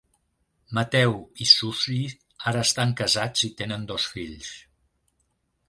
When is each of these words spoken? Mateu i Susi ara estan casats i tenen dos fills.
Mateu 0.77 1.13
i 1.45 1.47
Susi 1.49 1.99
ara 2.53 2.65
estan 2.69 2.95
casats 3.03 3.47
i 3.49 3.53
tenen 3.63 3.87
dos 3.93 4.09
fills. 4.15 4.51